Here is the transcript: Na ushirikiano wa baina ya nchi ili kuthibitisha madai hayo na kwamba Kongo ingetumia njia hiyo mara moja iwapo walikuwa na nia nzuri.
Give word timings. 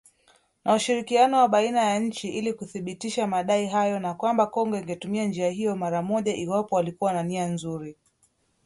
Na 0.65 0.73
ushirikiano 0.75 1.37
wa 1.39 1.47
baina 1.47 1.83
ya 1.83 1.99
nchi 1.99 2.29
ili 2.29 2.53
kuthibitisha 2.53 3.27
madai 3.27 3.67
hayo 3.67 3.99
na 3.99 4.13
kwamba 4.13 4.47
Kongo 4.47 4.77
ingetumia 4.77 5.25
njia 5.25 5.49
hiyo 5.49 5.75
mara 5.75 6.01
moja 6.01 6.35
iwapo 6.35 6.75
walikuwa 6.75 7.13
na 7.13 7.23
nia 7.23 7.45
nzuri. 7.47 7.95